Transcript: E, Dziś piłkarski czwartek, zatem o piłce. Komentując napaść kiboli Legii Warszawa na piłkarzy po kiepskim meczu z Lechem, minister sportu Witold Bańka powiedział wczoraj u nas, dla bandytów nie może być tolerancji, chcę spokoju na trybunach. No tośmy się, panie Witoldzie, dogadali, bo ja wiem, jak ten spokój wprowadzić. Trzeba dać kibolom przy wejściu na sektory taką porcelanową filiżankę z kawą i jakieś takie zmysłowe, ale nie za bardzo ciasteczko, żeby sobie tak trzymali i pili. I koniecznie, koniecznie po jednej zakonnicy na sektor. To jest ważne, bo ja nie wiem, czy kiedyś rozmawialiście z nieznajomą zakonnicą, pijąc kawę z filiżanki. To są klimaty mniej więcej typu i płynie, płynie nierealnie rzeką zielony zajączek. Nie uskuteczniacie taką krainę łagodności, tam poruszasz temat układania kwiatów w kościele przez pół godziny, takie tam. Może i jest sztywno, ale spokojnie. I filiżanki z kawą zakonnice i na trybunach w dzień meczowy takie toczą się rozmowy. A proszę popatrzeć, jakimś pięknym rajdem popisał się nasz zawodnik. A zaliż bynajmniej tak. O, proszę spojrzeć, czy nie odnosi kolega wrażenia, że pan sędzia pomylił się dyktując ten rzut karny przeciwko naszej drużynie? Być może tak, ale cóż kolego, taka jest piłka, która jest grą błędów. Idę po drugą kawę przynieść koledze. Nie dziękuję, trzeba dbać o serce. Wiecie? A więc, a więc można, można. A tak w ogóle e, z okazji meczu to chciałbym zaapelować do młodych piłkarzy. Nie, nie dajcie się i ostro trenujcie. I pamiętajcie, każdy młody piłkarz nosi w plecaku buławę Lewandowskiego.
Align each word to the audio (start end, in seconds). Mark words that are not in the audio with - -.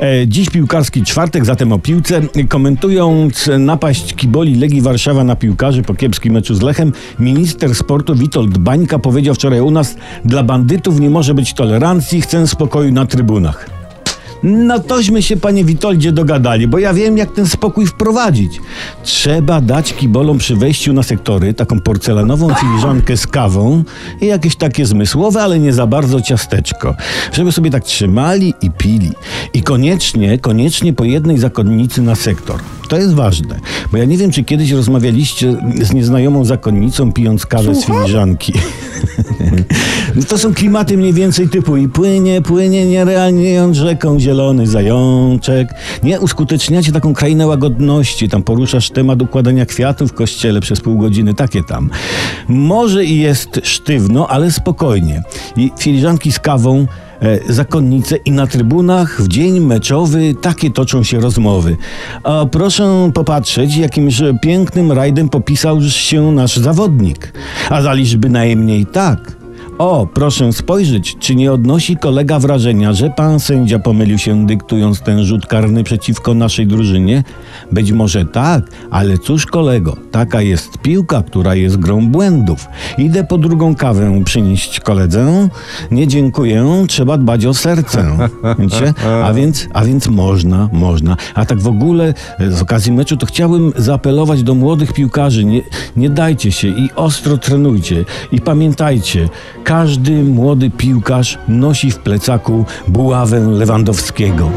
E, 0.00 0.28
Dziś 0.28 0.50
piłkarski 0.50 1.02
czwartek, 1.02 1.44
zatem 1.44 1.72
o 1.72 1.78
piłce. 1.78 2.20
Komentując 2.48 3.50
napaść 3.58 4.14
kiboli 4.14 4.54
Legii 4.54 4.80
Warszawa 4.80 5.24
na 5.24 5.36
piłkarzy 5.36 5.82
po 5.82 5.94
kiepskim 5.94 6.32
meczu 6.32 6.54
z 6.54 6.62
Lechem, 6.62 6.92
minister 7.18 7.74
sportu 7.74 8.14
Witold 8.14 8.58
Bańka 8.58 8.98
powiedział 8.98 9.34
wczoraj 9.34 9.60
u 9.60 9.70
nas, 9.70 9.96
dla 10.24 10.42
bandytów 10.42 11.00
nie 11.00 11.10
może 11.10 11.34
być 11.34 11.54
tolerancji, 11.54 12.20
chcę 12.20 12.46
spokoju 12.46 12.92
na 12.92 13.06
trybunach. 13.06 13.75
No 14.42 14.78
tośmy 14.78 15.22
się, 15.22 15.36
panie 15.36 15.64
Witoldzie, 15.64 16.12
dogadali, 16.12 16.68
bo 16.68 16.78
ja 16.78 16.94
wiem, 16.94 17.18
jak 17.18 17.32
ten 17.32 17.46
spokój 17.46 17.86
wprowadzić. 17.86 18.60
Trzeba 19.02 19.60
dać 19.60 19.94
kibolom 19.94 20.38
przy 20.38 20.56
wejściu 20.56 20.92
na 20.92 21.02
sektory 21.02 21.54
taką 21.54 21.80
porcelanową 21.80 22.54
filiżankę 22.54 23.16
z 23.16 23.26
kawą 23.26 23.84
i 24.20 24.26
jakieś 24.26 24.56
takie 24.56 24.86
zmysłowe, 24.86 25.42
ale 25.42 25.58
nie 25.58 25.72
za 25.72 25.86
bardzo 25.86 26.20
ciasteczko, 26.20 26.94
żeby 27.32 27.52
sobie 27.52 27.70
tak 27.70 27.84
trzymali 27.84 28.54
i 28.62 28.70
pili. 28.70 29.12
I 29.54 29.62
koniecznie, 29.62 30.38
koniecznie 30.38 30.92
po 30.92 31.04
jednej 31.04 31.38
zakonnicy 31.38 32.02
na 32.02 32.14
sektor. 32.14 32.60
To 32.88 32.96
jest 32.96 33.14
ważne, 33.14 33.60
bo 33.92 33.98
ja 33.98 34.04
nie 34.04 34.16
wiem, 34.16 34.30
czy 34.30 34.44
kiedyś 34.44 34.70
rozmawialiście 34.70 35.56
z 35.82 35.92
nieznajomą 35.92 36.44
zakonnicą, 36.44 37.12
pijąc 37.12 37.46
kawę 37.46 37.74
z 37.74 37.84
filiżanki. 37.84 38.52
To 40.28 40.38
są 40.38 40.54
klimaty 40.54 40.96
mniej 40.96 41.12
więcej 41.12 41.48
typu 41.48 41.76
i 41.76 41.88
płynie, 41.88 42.42
płynie 42.42 42.86
nierealnie 42.86 43.74
rzeką 43.74 44.20
zielony 44.20 44.66
zajączek. 44.66 45.68
Nie 46.02 46.20
uskuteczniacie 46.20 46.92
taką 46.92 47.14
krainę 47.14 47.46
łagodności, 47.46 48.28
tam 48.28 48.42
poruszasz 48.42 48.90
temat 48.90 49.22
układania 49.22 49.66
kwiatów 49.66 50.10
w 50.10 50.14
kościele 50.14 50.60
przez 50.60 50.80
pół 50.80 50.98
godziny, 50.98 51.34
takie 51.34 51.62
tam. 51.62 51.90
Może 52.48 53.04
i 53.04 53.18
jest 53.18 53.60
sztywno, 53.62 54.28
ale 54.28 54.50
spokojnie. 54.50 55.22
I 55.56 55.70
filiżanki 55.78 56.32
z 56.32 56.38
kawą 56.38 56.86
zakonnice 57.48 58.16
i 58.16 58.30
na 58.30 58.46
trybunach 58.46 59.22
w 59.22 59.28
dzień 59.28 59.60
meczowy 59.60 60.34
takie 60.34 60.70
toczą 60.70 61.02
się 61.02 61.20
rozmowy. 61.20 61.76
A 62.24 62.46
proszę 62.50 63.10
popatrzeć, 63.14 63.76
jakimś 63.76 64.22
pięknym 64.42 64.92
rajdem 64.92 65.28
popisał 65.28 65.82
się 65.82 66.32
nasz 66.32 66.56
zawodnik. 66.56 67.32
A 67.70 67.82
zaliż 67.82 68.16
bynajmniej 68.16 68.86
tak. 68.86 69.35
O, 69.78 70.06
proszę 70.14 70.52
spojrzeć, 70.52 71.16
czy 71.18 71.34
nie 71.34 71.52
odnosi 71.52 71.96
kolega 71.96 72.38
wrażenia, 72.38 72.92
że 72.92 73.10
pan 73.10 73.40
sędzia 73.40 73.78
pomylił 73.78 74.18
się 74.18 74.46
dyktując 74.46 75.00
ten 75.00 75.24
rzut 75.24 75.46
karny 75.46 75.84
przeciwko 75.84 76.34
naszej 76.34 76.66
drużynie? 76.66 77.24
Być 77.72 77.92
może 77.92 78.24
tak, 78.24 78.64
ale 78.90 79.18
cóż 79.18 79.46
kolego, 79.46 79.96
taka 80.10 80.42
jest 80.42 80.78
piłka, 80.78 81.22
która 81.22 81.54
jest 81.54 81.76
grą 81.76 82.06
błędów. 82.06 82.66
Idę 82.98 83.24
po 83.24 83.38
drugą 83.38 83.74
kawę 83.74 84.22
przynieść 84.24 84.80
koledze. 84.80 85.48
Nie 85.90 86.06
dziękuję, 86.06 86.66
trzeba 86.88 87.18
dbać 87.18 87.46
o 87.46 87.54
serce. 87.54 88.16
Wiecie? 88.58 88.94
A 89.24 89.32
więc, 89.32 89.68
a 89.72 89.84
więc 89.84 90.08
można, 90.08 90.68
można. 90.72 91.16
A 91.34 91.46
tak 91.46 91.60
w 91.60 91.68
ogóle 91.68 92.14
e, 92.38 92.50
z 92.50 92.62
okazji 92.62 92.92
meczu 92.92 93.16
to 93.16 93.26
chciałbym 93.26 93.72
zaapelować 93.76 94.42
do 94.42 94.54
młodych 94.54 94.92
piłkarzy. 94.92 95.44
Nie, 95.44 95.60
nie 95.96 96.10
dajcie 96.10 96.52
się 96.52 96.68
i 96.68 96.88
ostro 96.94 97.38
trenujcie. 97.38 98.04
I 98.32 98.40
pamiętajcie, 98.40 99.28
każdy 99.66 100.24
młody 100.24 100.70
piłkarz 100.70 101.38
nosi 101.48 101.90
w 101.90 101.98
plecaku 101.98 102.64
buławę 102.88 103.40
Lewandowskiego. 103.40 104.50